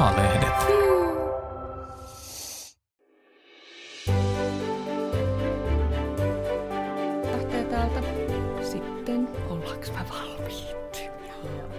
[0.00, 0.52] Maalehdet.
[7.32, 8.00] Lähtee täältä.
[8.62, 11.10] Sitten ollaanko mä valmiit?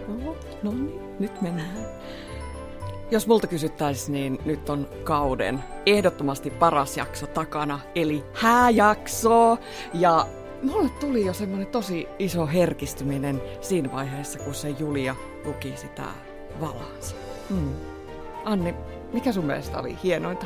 [0.07, 0.37] Joo.
[0.63, 1.85] No niin, nyt mennään.
[3.11, 9.57] Jos multa kysyttäisiin, niin nyt on kauden ehdottomasti paras jakso takana, eli hääjakso.
[9.93, 10.27] Ja
[10.63, 15.15] mulle tuli jo semmoinen tosi iso herkistyminen siinä vaiheessa, kun se Julia
[15.45, 16.03] luki sitä
[16.59, 17.15] valaansa.
[17.49, 17.90] Hmm.
[18.45, 18.75] Anni,
[19.13, 20.45] mikä sun mielestä oli hienointa?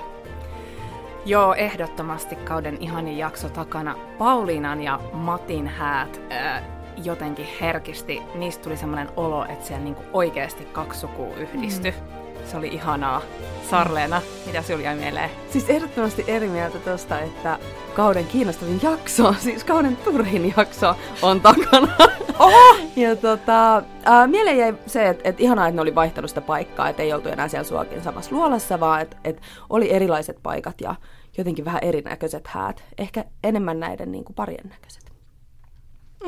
[1.25, 3.95] Joo, ehdottomasti kauden ihanin jakso takana.
[4.17, 6.63] Pauliinan ja Matin häät ää,
[7.03, 8.21] jotenkin herkisti.
[8.35, 11.91] Niistä tuli semmoinen olo, että siellä niinku oikeasti kaksi sukua yhdistyi.
[11.91, 12.45] Mm.
[12.45, 13.21] Se oli ihanaa.
[13.69, 15.29] Sarleena, mitä sinulla jäi mieleen?
[15.49, 17.59] Siis ehdottomasti eri mieltä tosta, että
[17.95, 21.87] kauden kiinnostavin jakso, siis kauden turhin jakso on takana.
[22.39, 22.77] Oho!
[22.95, 26.89] ja tota, ää, mieleen jäi se, että et ihanaa, että ne oli vaihtanut sitä paikkaa,
[26.89, 30.95] että ei oltu enää siellä suokin samassa luolassa, vaan että et oli erilaiset paikat ja
[31.37, 32.83] jotenkin vähän erinäköiset häät.
[32.97, 35.11] Ehkä enemmän näiden niin kuin parien näköiset.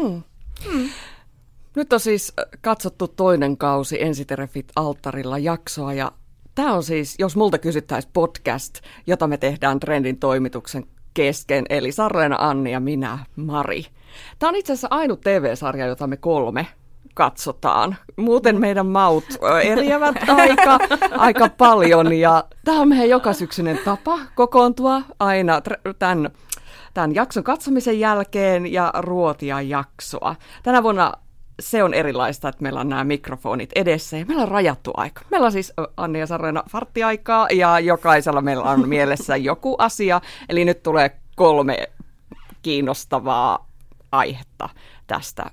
[0.02, 0.24] Mm.
[0.74, 0.90] Mm.
[1.76, 6.12] Nyt on siis katsottu toinen kausi Ensiterefit alttarilla jaksoa ja
[6.56, 12.36] tämä on siis, jos multa kysyttäisiin podcast, jota me tehdään Trendin toimituksen kesken, eli Sarleena,
[12.40, 13.86] Anni ja minä, Mari.
[14.40, 16.68] Tämä on itse asiassa ainut TV-sarja, jota me kolme
[17.14, 17.96] katsotaan.
[18.16, 19.24] Muuten meidän maut
[19.64, 20.80] eriävät aika,
[21.12, 25.62] aika paljon ja tämä on meidän jokasyksyinen tapa kokoontua aina
[26.00, 26.30] tämän,
[26.94, 30.36] tämän jakson katsomisen jälkeen ja ruotia jaksoa.
[30.64, 31.14] Tänä vuonna
[31.60, 35.22] se on erilaista, että meillä on nämä mikrofonit edessä ja meillä on rajattu aika.
[35.32, 40.22] Meillä on siis Anni ja Sarena farttiaikaa ja jokaisella meillä on mielessä joku asia.
[40.50, 41.90] Eli nyt tulee kolme
[42.62, 43.67] kiinnostavaa
[44.12, 44.70] aihetta
[45.08, 45.46] tästä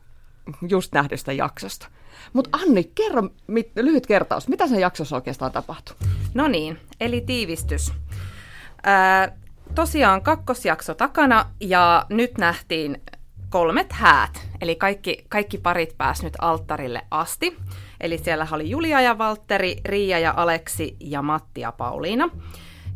[0.69, 1.89] just nähdystä jaksosta.
[2.33, 5.97] Mutta Anni, kerro mit, lyhyt kertaus, mitä sen jaksossa oikeastaan tapahtui?
[6.35, 7.93] No niin, eli tiivistys.
[8.83, 9.37] Ää,
[9.75, 13.03] tosiaan kakkosjakso takana ja nyt nähtiin
[13.49, 17.57] kolmet häät, eli kaikki, kaikki parit pääs nyt alttarille asti.
[18.01, 22.31] Eli siellä oli Julia ja Valtteri, Riia ja Aleksi ja Matti ja Pauliina.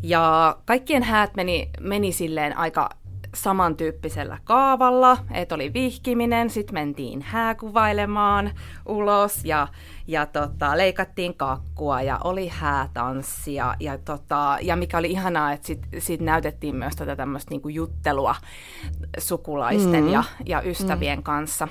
[0.03, 2.91] Ja kaikkien häät meni, meni silleen aika
[3.35, 8.51] samantyyppisellä kaavalla, että oli vihkiminen, sitten mentiin hääkuvailemaan
[8.87, 9.69] ulos ja,
[10.07, 16.01] ja tota, leikattiin kakkua ja oli häätanssia ja, tota, ja mikä oli ihanaa, että sitten
[16.01, 18.35] sit näytettiin myös tätä tämmöistä niinku juttelua
[19.19, 20.13] sukulaisten mm.
[20.13, 21.23] ja, ja ystävien mm.
[21.23, 21.69] kanssa.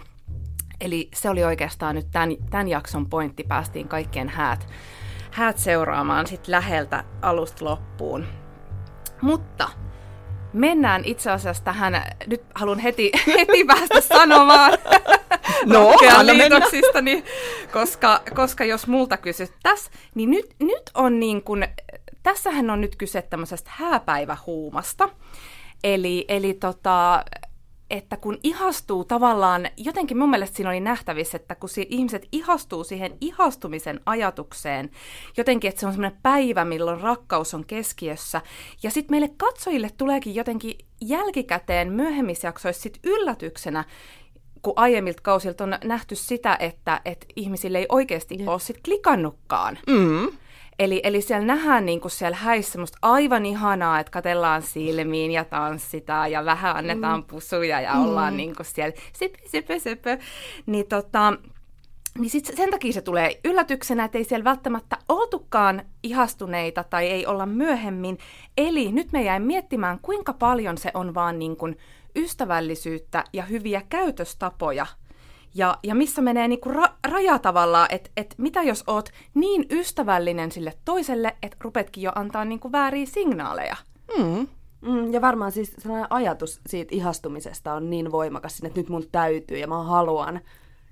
[0.82, 4.68] Eli se oli oikeastaan nyt tämän, tämän jakson pointti, päästiin kaikkien häät,
[5.32, 8.26] häät seuraamaan sitten läheltä alusta loppuun.
[9.22, 9.70] Mutta
[10.54, 14.72] mennään itse asiassa tähän, nyt haluan heti, heti päästä sanomaan.
[15.66, 15.94] No,
[17.02, 17.24] niin,
[17.74, 21.68] koska, koska jos multa kysyttäisiin, niin nyt, nyt on niin kuin,
[22.24, 25.10] tässähän on nyt kyse tämmöisestä hääpäivähuumasta.
[25.84, 27.26] Eli, eli tota,
[27.90, 33.18] että kun ihastuu tavallaan, jotenkin mun mielestä siinä oli nähtävissä, että kun ihmiset ihastuu siihen
[33.22, 34.90] ihastumisen ajatukseen,
[35.38, 38.42] jotenkin, että se on semmoinen päivä, milloin rakkaus on keskiössä,
[38.84, 43.84] ja sitten meille katsojille tuleekin jotenkin jälkikäteen myöhemmissä jaksoissa sit yllätyksenä,
[44.62, 49.80] kun aiemmilta kausilta on nähty sitä, että, että ihmisille ei oikeasti ole sit klikannutkaan.
[49.88, 50.38] Mm.
[50.80, 55.46] Eli, eli siellä nähdään niin kuin siellä häissä semmoista aivan ihanaa, että katellaan silmiin ja
[55.46, 57.26] tanssitaan ja vähän annetaan mm.
[57.26, 58.06] pusuja ja mm.
[58.06, 60.10] ollaan niin kuin siellä sipi, sipi, sipi.
[60.66, 61.34] Niin, tota,
[62.18, 67.26] niin sit sen takia se tulee yllätyksenä, että ei siellä välttämättä oltukaan ihastuneita tai ei
[67.26, 68.18] olla myöhemmin.
[68.58, 71.78] Eli nyt me jäin miettimään, kuinka paljon se on vaan niin kuin
[72.16, 74.86] ystävällisyyttä ja hyviä käytöstapoja–
[75.58, 80.52] ja, ja missä menee niinku ra- raja tavallaan, että et mitä jos oot niin ystävällinen
[80.52, 83.76] sille toiselle, että rupetkin jo antaa niinku vääriä signaaleja.
[84.18, 84.48] Mm.
[84.82, 89.58] Mm, ja varmaan siis sellainen ajatus siitä ihastumisesta on niin voimakas, että nyt mun täytyy
[89.58, 90.42] ja mä haluan.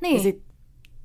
[0.01, 0.17] Niin.
[0.17, 0.43] Ja sit,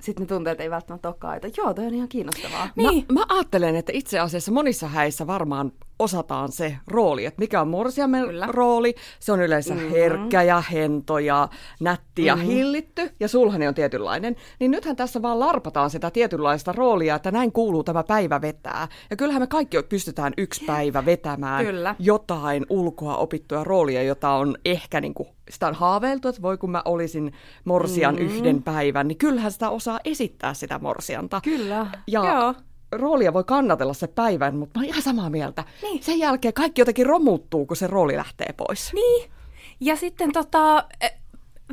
[0.01, 2.69] sit ne tunteet ei välttämättä olekaan, että joo, toi on ihan kiinnostavaa.
[2.75, 3.05] Niin.
[3.07, 7.67] Mä, mä ajattelen, että itse asiassa monissa häissä varmaan osataan se rooli, että mikä on
[7.67, 8.47] morsiamen Kyllä.
[8.49, 8.95] rooli.
[9.19, 9.89] Se on yleensä mm-hmm.
[9.89, 11.49] herkkä ja hento ja
[11.79, 12.49] nätti ja mm-hmm.
[12.49, 14.35] hillitty, ja sulhani on tietynlainen.
[14.59, 18.87] Niin nythän tässä vaan larpataan sitä tietynlaista roolia, että näin kuuluu tämä päivä vetää.
[19.09, 21.95] Ja kyllähän me kaikki pystytään yksi päivä vetämään Kyllä.
[21.99, 26.71] jotain ulkoa opittua roolia, jota on ehkä niin kuin, sitä on haaveiltu, että voi kun
[26.71, 27.33] mä olisin
[27.65, 28.29] morsian mm-hmm.
[28.29, 31.41] yhden päivän, niin kyllähän sitä osaa esittää sitä morsianta.
[31.43, 32.53] Kyllä, ja Joo
[32.91, 35.63] roolia voi kannatella se päivän, mutta mä oon ihan samaa mieltä.
[35.81, 36.03] Niin.
[36.03, 38.93] Sen jälkeen kaikki jotenkin romuttuu, kun se rooli lähtee pois.
[38.93, 39.31] Niin.
[39.79, 41.09] Ja sitten tota, e,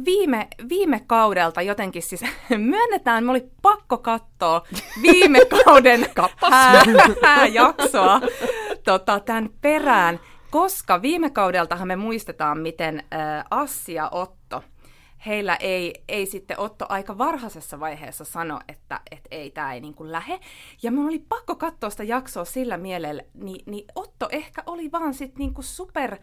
[0.05, 2.25] viime, viime kaudelta jotenkin siis
[2.57, 4.67] myönnetään, me oli pakko katsoa
[5.03, 6.07] viime kauden
[6.51, 6.83] hää,
[7.23, 8.21] hääjaksoa
[8.85, 10.21] tota, tämän perään,
[10.51, 14.38] koska viime kaudeltahan me muistetaan, miten äh, Assi ja Otto,
[15.27, 19.95] heillä ei, ei sitten Otto aika varhaisessa vaiheessa sano, että et ei, tämä ei niin
[19.95, 20.41] kuin lähe.
[20.83, 25.15] Ja mun oli pakko katsoa sitä jaksoa sillä mielellä, niin, niin Otto ehkä oli vaan
[25.15, 26.17] sitten niin kuin super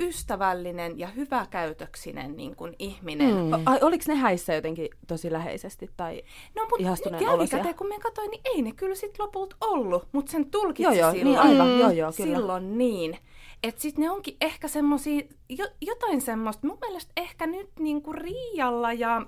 [0.00, 3.34] ystävällinen ja hyväkäytöksinen niin kuin ihminen.
[3.34, 3.52] Mm.
[3.66, 6.22] Ai, oliko ne häissä jotenkin tosi läheisesti tai
[6.56, 10.32] No mutta ihastuneen jälkikäteen kun me katsoin, niin ei ne kyllä sitten lopulta ollut, mutta
[10.32, 11.24] sen tulkitsi Joo, joo, silloin.
[11.24, 12.36] niin aivan, joo, joo, kyllä.
[12.36, 13.18] Silloin niin.
[13.64, 18.92] Että sitten ne onkin ehkä semmosia, jo, jotain semmoista, mun mielestä ehkä nyt niinku Riijalla
[18.92, 19.26] ja,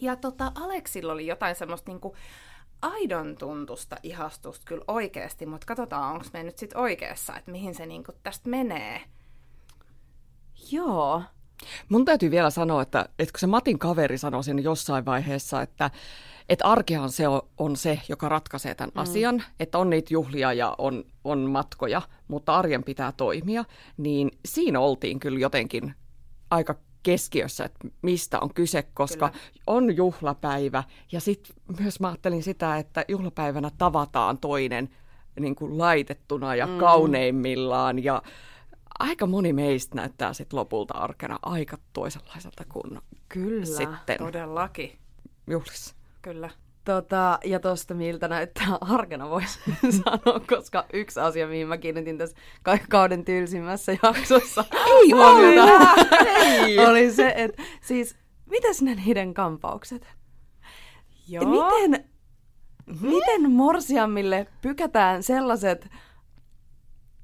[0.00, 2.16] ja tota Aleksilla oli jotain semmoista niinku
[2.82, 7.86] aidon tuntusta ihastusta kyllä oikeasti, mutta katsotaan, onko me nyt sitten oikeassa, että mihin se
[7.86, 9.00] niinku tästä menee.
[10.70, 11.22] Joo.
[11.90, 15.90] Mun täytyy vielä sanoa, että, että kun se Matin kaveri sanoi siinä jossain vaiheessa, että,
[16.48, 19.00] että arkehan se on, on se, joka ratkaisee tämän mm.
[19.00, 23.64] asian, että on niitä juhlia ja on, on matkoja, mutta arjen pitää toimia,
[23.96, 25.94] niin siinä oltiin kyllä jotenkin
[26.50, 29.42] aika keskiössä, että mistä on kyse, koska kyllä.
[29.66, 30.84] on juhlapäivä.
[31.12, 34.88] Ja sitten myös mä ajattelin sitä, että juhlapäivänä tavataan toinen
[35.40, 36.78] niin kuin laitettuna ja mm.
[36.78, 38.22] kauneimmillaan ja
[39.00, 42.98] aika moni meistä näyttää sitten lopulta arkena aika toisenlaiselta kuin
[43.28, 44.98] Kyllä, sitten Todellakin.
[45.50, 45.94] juhlissa.
[46.22, 46.50] Kyllä.
[46.84, 49.58] Tota, ja tosta miltä näyttää arkena voisi
[50.04, 55.78] sanoa, koska yksi asia, mihin mä kiinnitin tässä ka- kauden tylsimmässä jaksossa Ei huomiota,
[56.44, 56.78] Ei.
[56.78, 58.16] oli se, että siis,
[58.50, 60.08] mitäs ne niiden kampaukset?
[61.28, 61.44] Joo.
[61.44, 62.04] Miten,
[63.00, 65.88] miten morsiammille pykätään sellaiset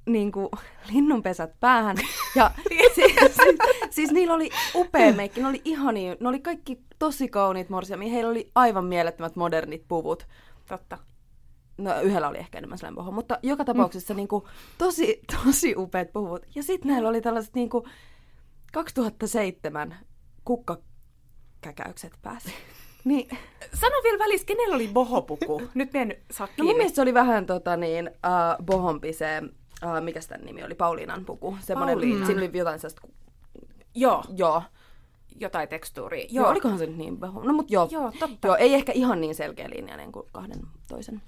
[0.07, 0.49] niin kuin,
[0.93, 1.97] linnunpesät päähän.
[2.35, 2.51] Ja
[2.95, 3.59] siis, siis,
[3.91, 8.13] siis niillä oli upea meikki, ne oli ihania, ne oli kaikki tosi kauniit morsiamia.
[8.13, 10.27] Heillä oli aivan mielettömät modernit puvut.
[10.69, 10.99] Totta.
[11.79, 14.17] No yhdellä oli ehkä enemmän slämpoho, mutta joka tapauksessa mm.
[14.17, 14.45] niin kuin,
[14.79, 16.47] tosi, tosi upeat puvut.
[16.55, 17.85] Ja sitten näillä oli tällaiset niin kuin,
[18.73, 19.97] 2007
[20.45, 22.51] kukkakäkäykset päässä.
[23.05, 23.29] Niin.
[23.75, 25.63] Sano vielä välissä, kenellä oli bohopuku?
[25.75, 29.43] Nyt me en saa No mun mielestä se oli vähän tota niin, uh, bohompi se,
[29.85, 31.57] uh, mikä sitä nimi oli, Pauliinan puku.
[31.61, 33.09] Semmoinen, siinä oli jotain sellaista,
[33.95, 34.63] Joo, joo.
[35.41, 36.27] jotain tekstuuria.
[36.31, 37.43] Joo, joo olikohan se nyt niin boho?
[37.45, 38.49] No mut joo, Joo, totta.
[38.49, 41.23] joo, ei ehkä ihan niin selkeä linjainen kuin kahden toisen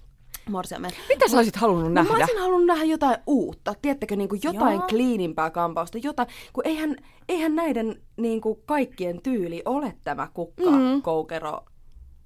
[0.50, 0.90] morsiamen.
[1.08, 2.14] Mitä sä olisit halunnut No, mä nähdä?
[2.16, 4.86] olisin halunnut nähdä jotain uutta, tiedättekö, niin kuin jotain Joo.
[4.88, 6.96] kliinimpää kampausta, jotain, kun eihän,
[7.28, 11.02] eihän näiden niin kuin kaikkien tyyli ole tämä kukka, Mm.
[11.02, 11.60] koukero,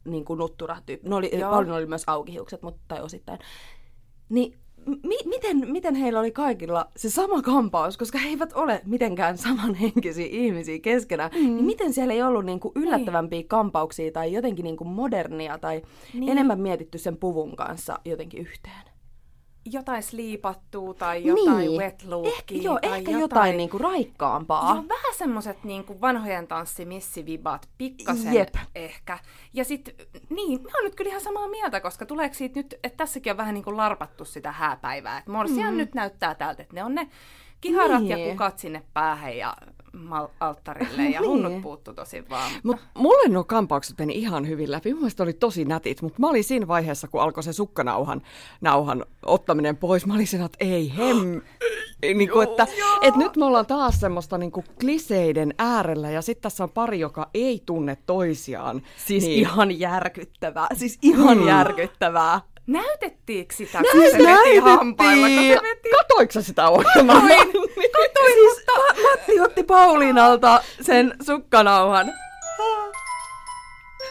[0.04, 1.08] niin kuin nuttura tyyppi.
[1.08, 1.30] No oli,
[1.76, 3.38] oli myös aukihiukset, mutta tai osittain.
[4.28, 9.38] Niin mi- miten, miten heillä oli kaikilla se sama kampaus, koska he eivät ole mitenkään
[9.38, 11.40] samanhenkisiä ihmisiä keskenään, mm.
[11.40, 15.76] niin miten siellä ei ollut niin kuin yllättävämpiä kampauksia tai jotenkin niin kuin modernia tai
[15.76, 16.20] Niin.
[16.20, 16.28] niin.
[16.32, 18.91] enemmän mietitty sen puvun kanssa jotenkin yhteen?
[19.64, 21.80] Jotain sliipattua tai jotain Niin.
[21.80, 22.32] wet lookia.
[22.50, 24.74] Eh, joo, tai ehkä jotain, niinku raikkaampaa.
[24.74, 28.54] Joo, vähän semmoset niinku vanhojen tanssimissivibat, pikkasen Jep.
[28.74, 29.18] ehkä.
[29.52, 29.94] Ja sit,
[30.30, 33.36] niin, mä oon nyt kyllä ihan samaa mieltä, koska tuleeko siitä nyt, että tässäkin on
[33.36, 35.18] vähän niinku larpattu sitä hääpäivää.
[35.18, 35.78] Että Morsian mm.
[35.78, 37.08] nyt näyttää täältä, että ne on ne
[37.60, 38.18] kiharat niin.
[38.18, 39.56] ja kukat sinne päähän ja
[39.92, 41.30] mal- alttarille ja Niin.
[41.30, 42.52] hunnut puuttu tosi vaan.
[42.62, 44.92] Mut mulle nuo kampaukset meni ihan hyvin läpi.
[44.92, 48.22] Mun mielestä oli tosi nätit, mutta mä olin siinä vaiheessa, kun alkoi se sukkanauhan
[48.60, 50.06] nauhan ottaminen pois.
[50.06, 51.40] Mä olin siinä, että ei hem...
[52.14, 52.66] Niin kuin, että,
[53.02, 57.00] että nyt me ollaan taas semmoista niin kuin kliseiden äärellä ja sitten tässä on pari,
[57.00, 58.82] joka ei tunne toisiaan.
[59.06, 59.38] Siis niin.
[59.38, 60.68] ihan järkyttävää.
[60.74, 61.46] Siis ihan mm.
[61.46, 62.40] järkyttävää.
[62.66, 65.26] Näytettiinkö sitä, kun se veti hampailla?
[65.98, 67.20] Katoiko sitä ohjelmaa?
[67.92, 72.12] Katoin, siis Ma- Matti otti Pauliinalta sen sukkanauhan.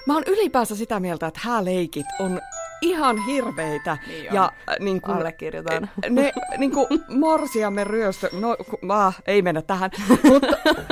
[0.07, 2.41] Mä oon ylipäänsä sitä mieltä, että hääleikit on
[2.81, 3.97] ihan hirveitä.
[4.07, 4.35] Niin on.
[4.35, 5.89] ja äh, niin kun, Allekirjoitan.
[6.09, 8.57] Ne niin kuin morsiamme ryöstö, no
[8.89, 9.91] ah, ei mennä tähän,
[10.23, 10.47] mutta,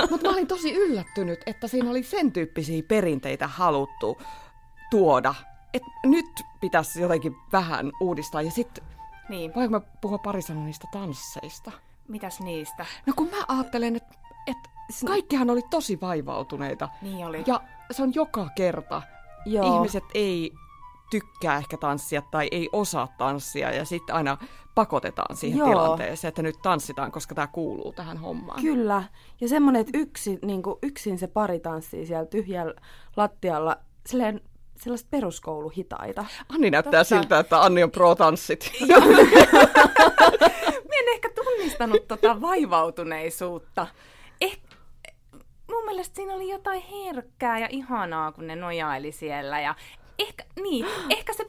[0.10, 4.22] mutta mä olin tosi yllättynyt, että siinä oli sen tyyppisiä perinteitä haluttu
[4.92, 5.36] tuoda.
[5.74, 8.84] Et nyt pitäisi jotenkin vähän uudistaa ja sitten
[9.30, 11.72] Niin, voinko mä puhua pari sanaa niistä tansseista?
[12.08, 12.86] mitäs niistä?
[13.06, 14.16] No kun mä ajattelen, että
[14.48, 14.58] et
[15.08, 16.90] kaikkihan oli tosi vaivautuneita.
[17.02, 17.44] Niin oli.
[17.46, 17.62] Ja
[17.92, 19.02] se on joka kerta.
[19.46, 19.76] Joo.
[19.76, 20.52] Ihmiset ei
[21.12, 24.38] tykkää ehkä tanssia tai ei osaa tanssia ja sitten aina
[24.76, 25.70] pakotetaan siihen Joo.
[25.70, 28.62] tilanteeseen, että nyt tanssitaan, koska tämä kuuluu tähän hommaan.
[28.62, 29.04] Kyllä.
[29.42, 32.74] Ja semmoinen, että yksi, niin yksin se pari tanssii siellä tyhjällä
[33.18, 34.42] lattialla, silleen,
[34.84, 36.26] sellaista peruskouluhitaita.
[36.50, 37.16] Anni näyttää Totta.
[37.16, 38.72] siltä, että Anni on pro-tanssit.
[40.90, 43.88] Mä en ehkä tunnistanut tota vaivautuneisuutta.
[44.42, 44.60] Eh,
[45.72, 49.62] mun mielestä siinä oli jotain herkkää ja ihanaa, kun ne nojaili siellä.
[49.62, 49.76] Ja
[50.20, 51.49] ehkä, niin, ehkä se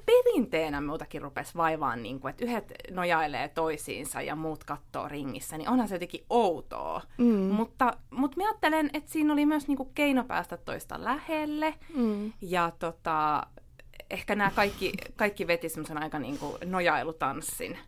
[0.50, 5.68] perinteenä muutakin rupesi vaivaan, niin kuin, että yhdet nojailee toisiinsa ja muut katsoo ringissä, niin
[5.68, 7.02] onhan se jotenkin outoa.
[7.18, 7.26] Mm.
[7.26, 11.74] Mutta, mutta mä ajattelen, että siinä oli myös niin kuin keino päästä toista lähelle.
[11.94, 12.32] Mm.
[12.40, 13.46] Ja tota,
[14.10, 17.78] ehkä nämä kaikki, kaikki veti semmoisen aika niin kuin nojailutanssin.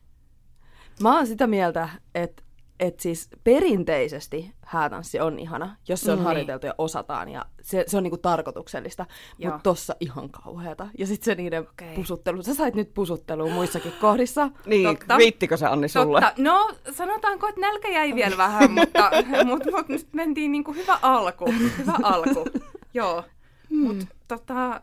[1.03, 2.43] Mä oon sitä mieltä, että
[2.81, 7.85] et siis perinteisesti häätanssi on ihana, jos se on mm, harjoiteltu ja osataan ja se,
[7.87, 9.07] se on niinku tarkoituksellista,
[9.45, 10.89] mutta tossa ihan kauheata.
[10.99, 11.95] Ja sitten se niiden okay.
[11.95, 14.51] pusuttelu, sä sait nyt pusuttelua muissakin kohdissa.
[14.67, 15.17] Niin, Totta.
[15.17, 16.21] riittikö se Anni sulle?
[16.21, 16.43] Totta.
[16.43, 19.11] No sanotaanko, että nälkä jäi vielä vähän, mutta,
[19.45, 22.47] mutta, mutta nyt mentiin niinku hyvä alku, hyvä alku.
[22.95, 23.25] Joo,
[23.71, 23.79] hmm.
[23.79, 24.81] mutta tota,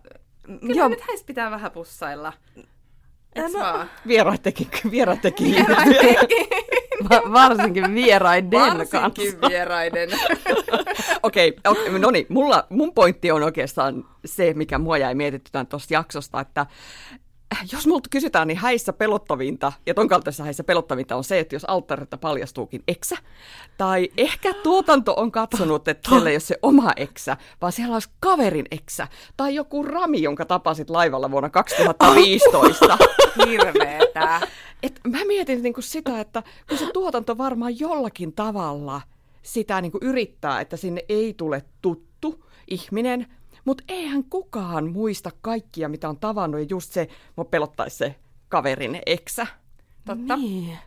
[0.60, 0.88] kyllä Joo.
[0.88, 2.34] nyt häistä pitää vähän pussailla.
[3.48, 5.56] No, Vieraat teki, vieraat teki.
[7.10, 9.50] Va- varsinkin vieraiden varsinkin kanssa.
[9.50, 10.10] vieraiden.
[11.24, 15.68] Okei, okay, okay, no niin, mulla, mun pointti on oikeastaan se, mikä mua jäi mietitytään
[15.68, 16.66] tuosta jaksosta, että
[17.72, 21.66] jos multa kysytään, niin häissä pelottavinta, ja ton kaltaisessa häissä pelottavinta on se, että jos
[21.66, 23.18] alttarilta paljastuukin eksä,
[23.78, 28.10] tai ehkä tuotanto on katsonut, että siellä ei ole se oma eksä, vaan siellä olisi
[28.20, 32.98] kaverin eksä, tai joku rami, jonka tapasit laivalla vuonna 2015.
[33.46, 34.42] Hirveetä.
[34.84, 39.02] Et mä mietin niin kuin sitä, että kun se tuotanto varmaan jollakin tavalla
[39.44, 43.28] sitä niin kuin yrittää, että sinne ei tule tuttu ihminen,
[43.66, 48.16] mutta eihän kukaan muista kaikkia, mitä on tavannut, ja just se, mua pelottaisi se
[48.50, 49.48] kaverin eksä.
[50.06, 50.36] Totta.
[50.36, 50.78] Niin.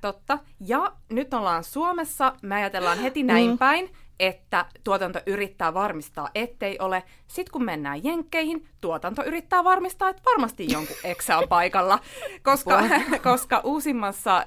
[0.00, 0.38] Totta.
[0.60, 3.58] Ja nyt ollaan Suomessa, me ajatellaan heti näin mm.
[3.58, 7.02] päin, että tuotanto yrittää varmistaa, ettei ole.
[7.26, 11.98] Sitten kun mennään jenkkeihin, tuotanto yrittää varmistaa, että varmasti jonkun eksä on paikalla.
[12.42, 12.82] Koska,
[13.30, 14.44] koska uusimmassa äh,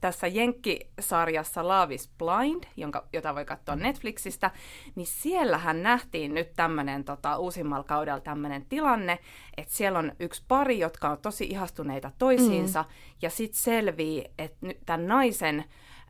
[0.00, 4.50] tässä jenkkisarjassa Love is Blind, jonka, jota voi katsoa Netflixistä,
[4.94, 9.18] niin siellähän nähtiin nyt tämmöinen tota, uusimmalla kaudella tämmöinen tilanne,
[9.56, 12.88] että siellä on yksi pari, jotka on tosi ihastuneita toisiinsa, mm.
[13.22, 15.64] ja sitten selvii, että nyt tämän naisen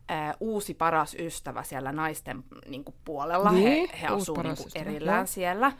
[0.09, 3.53] ää, uusi paras ystävä siellä naisten niin kuin, puolella.
[3.53, 5.27] Niin, he, he asuu niin kuin, erillään no.
[5.27, 5.73] siellä.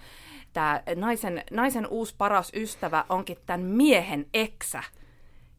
[0.53, 4.83] Tämä naisen, naisen uusi paras ystävä onkin tämän miehen eksä.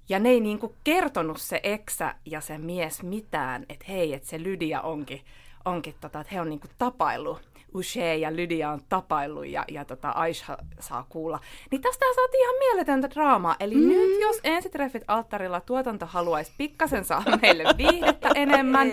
[0.10, 4.30] Ja ne ei niin kuin, kertonut se eksä ja se mies mitään, että hei, että
[4.30, 5.22] se Lydia onkin,
[5.68, 7.38] onkin tota, että he on niin kuin, tapailu
[7.76, 11.40] Uche ja Lydia on tapailu ja, ja tota Aisha saa kuulla.
[11.72, 13.56] Niin tästä saatiin ihan mieletöntä draamaa.
[13.60, 13.88] Eli mm.
[13.88, 18.92] nyt jos ensitreffit alttarilla tuotanto haluaisi pikkasen saada meille viihdettä enemmän,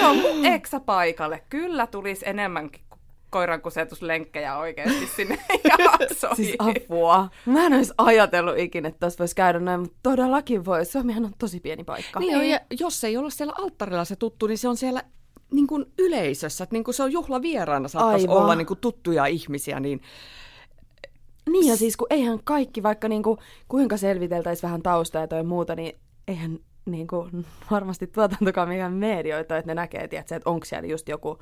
[0.00, 1.42] jonkun eksä paikalle.
[1.48, 2.84] Kyllä tulisi enemmänkin
[3.30, 5.38] koiran kusetuslenkkejä oikeasti sinne
[5.78, 6.36] jaksoihin.
[6.36, 7.28] Siis apua.
[7.46, 10.84] Mä en olisi ajatellut ikinä, että tässä voisi käydä näin, mutta todellakin voi.
[10.84, 12.20] Suomihan on tosi pieni paikka.
[12.20, 15.02] Niin on, ja jos ei ole siellä alttarilla se tuttu, niin se on siellä
[15.52, 18.42] niin kuin yleisössä, että niin kuin se on juhlavieraana saattaisi Aivan.
[18.42, 20.00] olla niin kuin tuttuja ihmisiä, niin
[21.50, 25.74] niin ja siis kun eihän kaikki, vaikka niin kuin, kuinka selviteltäisiin vähän taustaa ja muuta,
[25.74, 30.88] niin eihän niin kuin, varmasti tuotantokaan mikään medioita, että ne näkee, tiedätkö, että onko siellä
[30.88, 31.38] just joku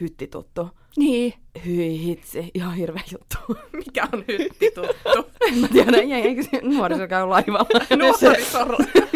[0.00, 0.70] hyttituttu.
[0.96, 1.34] Niin.
[1.66, 3.36] Hyi hitsi, ihan hirveä juttu.
[3.84, 5.30] Mikä on hyttituttu?
[5.48, 7.86] en mä tiedä, eikö se nuoriso käy laivalla?
[7.98, 8.64] nuoriso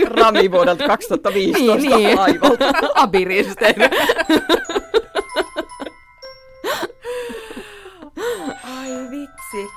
[0.04, 2.16] Rami vuodelta 2015 niin, niin.
[2.16, 2.64] laivalta.
[2.94, 3.90] Abiristeinen.
[8.64, 9.72] Ai vitsi.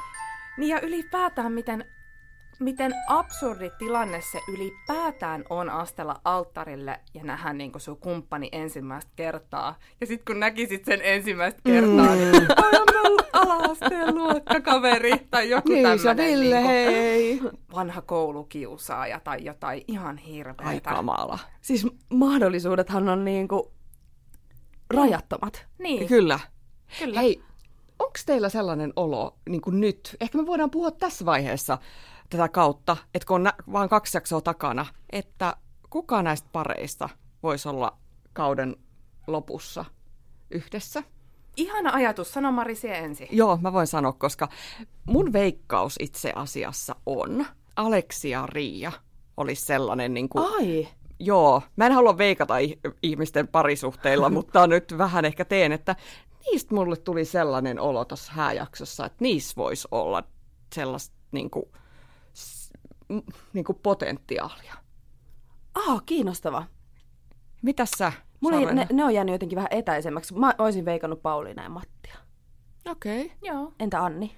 [0.58, 1.86] Niin ja ylipäätään miten
[2.62, 9.76] miten absurdi tilanne se ylipäätään on astella alttarille ja nähdä niin sun kumppani ensimmäistä kertaa.
[10.02, 12.38] Ja sitten kun näkisit sen ensimmäistä kertaa, niin mm.
[12.40, 12.48] niin
[13.34, 17.42] ala-asteen luokkakaveri tai joku niin, tämmöinen Ville, niin hei.
[17.74, 20.64] vanha koulukiusaaja tai jotain ihan hirveätä.
[20.70, 21.40] Ai kamala.
[21.62, 23.64] Siis mahdollisuudethan on niin kuin
[24.94, 25.66] rajattomat.
[25.80, 26.08] Niin.
[26.08, 26.40] Kyllä.
[27.00, 27.20] Kyllä.
[27.20, 27.42] Hei,
[28.00, 30.16] onko teillä sellainen olo niin kuin nyt?
[30.22, 31.78] Ehkä me voidaan puhua tässä vaiheessa
[32.32, 35.56] tätä kautta, että kun on nä- vaan kaksi jaksoa takana, että
[35.90, 37.10] kuka näistä pareista
[37.44, 37.98] voisi olla
[38.34, 38.76] kauden
[39.28, 39.86] lopussa
[40.52, 41.04] yhdessä?
[41.58, 43.28] Ihana ajatus, sano Marisi ensin.
[43.32, 44.48] Joo, mä voin sanoa, koska
[45.06, 47.46] mun veikkaus itse asiassa on,
[47.76, 48.92] Aleksia Riia
[49.38, 50.88] olisi sellainen niin kuin, Ai.
[51.20, 52.54] Joo, mä en halua veikata
[53.04, 55.96] ihmisten parisuhteilla, mutta nyt vähän ehkä teen, että
[56.46, 60.24] niistä mulle tuli sellainen olo tuossa hääjaksossa, että niissä voisi olla
[60.76, 61.66] sellaista niin kuin,
[63.54, 64.74] niin kuin potentiaalia.
[65.76, 66.64] Ah, kiinnostava.
[67.62, 68.12] Mitäs sä?
[68.40, 70.34] Mulla ne, ne on jäänyt jotenkin vähän etäisemmäksi.
[70.34, 72.16] Mä olisin veikannut Pauliina ja Mattia.
[72.90, 73.26] Okei.
[73.26, 73.38] Okay.
[73.42, 73.74] Joo.
[73.80, 74.36] Entä Anni?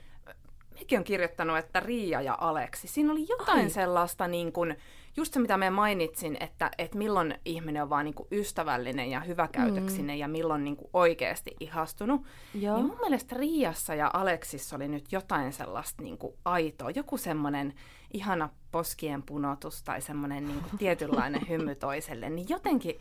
[0.79, 2.87] hekin on kirjoittanut, että Riia ja Aleksi.
[2.87, 3.69] Siinä oli jotain Ai.
[3.69, 4.75] sellaista, niin kuin,
[5.17, 9.19] just se mitä me mainitsin, että, että milloin ihminen on vaan niin kuin ystävällinen ja
[9.19, 10.19] hyväkäytöksinen mm.
[10.19, 12.21] ja milloin niin kuin oikeasti ihastunut.
[12.53, 12.75] Joo.
[12.75, 17.73] Niin mun mielestä Riassa ja Aleksissa oli nyt jotain sellaista niin kuin aitoa, joku semmoinen
[18.13, 22.99] ihana poskien punotus tai semmoinen niin kuin tietynlainen hymy toiselle, niin jotenkin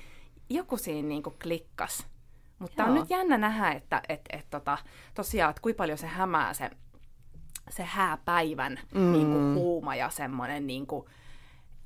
[0.50, 2.07] joku siinä niin kuin klikkas.
[2.59, 4.78] Mutta on nyt jännä nähdä, että et, et, tota,
[5.14, 6.71] tosiaan, että kuinka paljon se hämää se,
[7.71, 9.12] se hääpäivän mm.
[9.12, 11.07] niin kuin, huuma ja semmoinen niin kuin,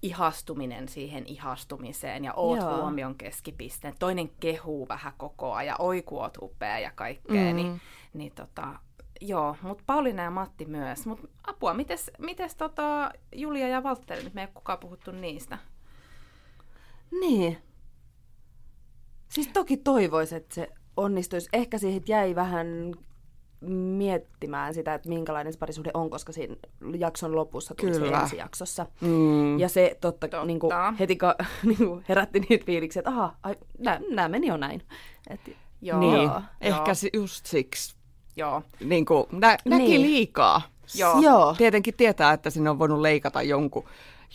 [0.03, 2.77] ihastuminen siihen ihastumiseen ja oot Joo.
[2.77, 3.95] huomion keskipisteen.
[3.99, 7.51] Toinen kehuu vähän koko ajan, oi kun oot upea ja kaikkea.
[7.51, 7.57] Mm.
[7.57, 7.81] Niin,
[8.15, 8.79] niin tota,
[9.21, 11.07] joo, mutta Pauliina ja Matti myös.
[11.07, 15.59] Mutta apua, mites, mites tota Julia ja Valtteri, nyt me ei kukaan puhuttu niistä.
[17.21, 17.59] Niin.
[19.29, 21.49] Siis toki toivoisin, että se onnistuisi.
[21.53, 22.67] Ehkä siihen jäi vähän
[23.71, 26.57] miettimään sitä, että minkälainen se parisuhde on, koska siinä
[26.99, 28.17] jakson lopussa tuli Kyllä.
[28.17, 28.87] se ensi jaksossa.
[29.01, 29.59] Mm.
[29.59, 30.45] Ja se totta, totta.
[30.45, 33.37] Niin kuin, heti ka, niin kuin herätti niitä fiiliksiä, että aha,
[34.11, 34.83] nämä meni jo näin.
[35.31, 35.41] Et,
[35.81, 36.01] joo.
[36.01, 36.43] Niin, joo.
[36.61, 37.23] ehkä joo.
[37.23, 37.97] just siksi.
[38.37, 38.63] Joo.
[38.85, 40.03] Niin kuin, nä, näki niin.
[40.03, 40.63] liikaa.
[40.95, 41.21] Joo.
[41.21, 41.55] joo.
[41.59, 43.85] Tietenkin tietää, että sinne on voinut leikata jonkun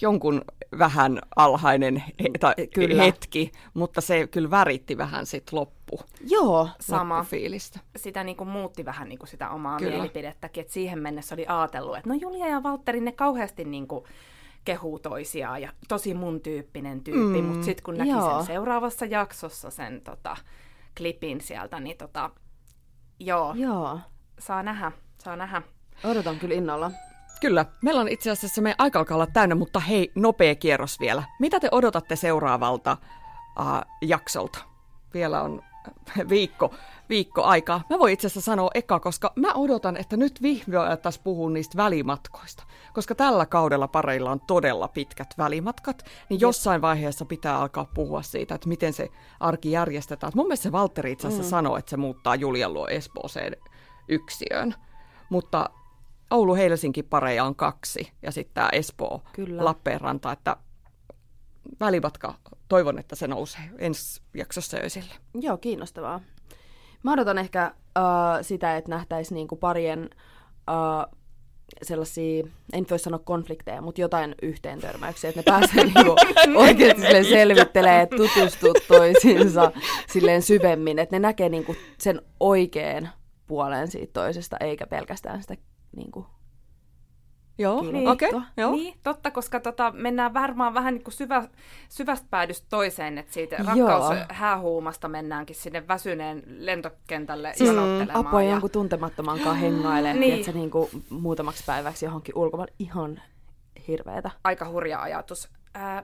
[0.02, 0.42] jonkun
[0.80, 3.04] vähän alhainen he, ta, kyllä.
[3.04, 6.00] hetki, mutta se kyllä väritti vähän sit loppu.
[6.30, 7.24] Joo, sama.
[7.24, 7.80] Fiilistä.
[7.96, 9.92] Sitä niin kuin muutti vähän niin kuin sitä omaa kyllä.
[9.92, 14.06] mielipidettäkin, että siihen mennessä oli ajatellut, että no Julia ja Valtteri, ne kauheasti niin kuin
[14.66, 18.38] kehuu toisiaan ja tosi mun tyyppinen tyyppi, mm, mutta sitten kun näki joo.
[18.38, 20.38] sen seuraavassa jaksossa sen tota,
[20.98, 22.30] klipin sieltä, niin tota,
[23.26, 24.00] joo, joo,
[24.40, 25.62] saa nähdä, saa nähdä.
[26.04, 26.92] Odotan kyllä innolla.
[27.42, 27.66] Kyllä.
[27.82, 31.24] Meillä on itse asiassa meidän aika alkaa olla täynnä, mutta hei, nopea kierros vielä.
[31.40, 32.98] Mitä te odotatte seuraavalta
[33.60, 33.66] uh,
[34.02, 34.60] jaksolta?
[35.14, 36.74] Vielä on äh, viikko,
[37.12, 37.84] viikko aikaa.
[37.90, 41.78] Mä voin itse asiassa sanoa eka, koska mä odotan, että nyt vihdoin alettaisiin puhua niistä
[41.78, 42.64] välimatkoista.
[42.94, 48.56] Koska tällä kaudella pareilla on todella pitkät välimatkat, niin jossain vaiheessa pitää alkaa puhua siitä,
[48.56, 50.32] että miten se arki järjestetään.
[50.36, 51.50] Mun mielestä se Valtteri itse asiassa mm.
[51.50, 53.58] sanoi, että se muuttaa Julian luo Espooseen
[54.08, 54.76] yksiöön.
[55.30, 55.70] Mutta
[56.32, 59.66] Oulu-Helsinki pareja on kaksi ja sitten tämä Espoo Kyllä.
[59.66, 60.58] Lappeenranta, että
[61.80, 62.34] välimatka,
[62.68, 65.14] toivon, että se nousee ensi jaksossa esille.
[65.34, 66.22] Joo, kiinnostavaa.
[67.04, 68.04] Mä odotan ehkä uh,
[68.42, 70.10] sitä, että nähtäisiin niinku parien
[70.70, 71.18] uh,
[71.84, 76.16] sellaisia, en voi sanoa konflikteja, mutta jotain yhteen törmäyksiä, että ne pääsee niinku
[76.56, 79.72] oikeasti selvittelee, tutustua toisiinsa
[80.08, 83.10] silleen syvemmin, että ne näkee niinku sen oikean
[83.48, 85.56] puolen siitä toisesta, eikä pelkästään sitä
[85.96, 86.26] niin kuin,
[87.62, 88.30] Joo, niin, okei.
[88.30, 88.72] Okay, joo.
[88.72, 91.44] Niin, totta, koska tota, mennään varmaan vähän niin kuin syvä,
[91.90, 98.28] syvästä päädystä toiseen, että siitä rakkaushäähuumasta mennäänkin sinne väsyneen lentokentälle siis, jonottelemaan.
[98.28, 98.52] Apua ja...
[98.52, 100.34] jonkun tuntemattoman kanssa hengailee, niin.
[100.34, 103.22] että se niin kuin muutamaksi päiväksi johonkin ulkomaan ihan
[103.88, 104.32] hirveetä.
[104.44, 105.50] Aika hurja ajatus.
[105.76, 106.04] Äh,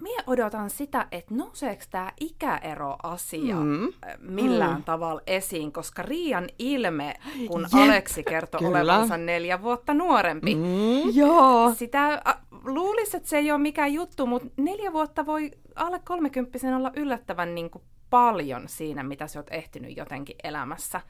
[0.00, 3.92] Mie odotan sitä, että nouseeko tämä ikäeroasia mm.
[4.18, 4.84] millään mm.
[4.84, 7.14] tavalla esiin, koska Riian ilme,
[7.46, 7.82] kun Jep.
[7.82, 8.70] Aleksi kertoi Kyllä.
[8.70, 10.54] olevansa neljä vuotta nuorempi.
[10.54, 11.14] Mm.
[11.14, 11.74] Joo.
[11.74, 12.22] Sitä
[12.64, 17.54] luulisi, että se ei ole mikään juttu, mutta neljä vuotta voi alle kolmekymppisen olla yllättävän
[17.54, 21.00] niin kuin paljon siinä, mitä sä oot ehtinyt jotenkin elämässä.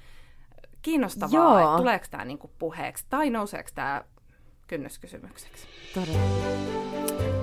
[0.82, 1.58] Kiinnostavaa, Joo.
[1.58, 4.04] että tuleeko tämä niin puheeksi tai nouseeko tämä
[4.66, 5.66] kynnyskysymykseksi.
[5.94, 6.87] Todella.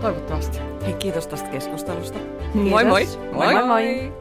[0.02, 0.60] Toivottavasti.
[0.86, 2.20] Hei, kiitos tästä keskustelusta.
[2.20, 2.70] Kiitos.
[2.70, 3.08] Moi moi.
[3.34, 3.54] Moi moi.
[3.54, 3.66] moi.
[3.66, 4.14] moi.